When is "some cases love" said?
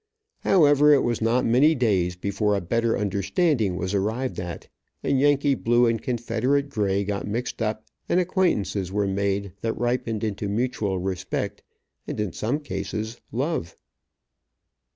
12.33-13.77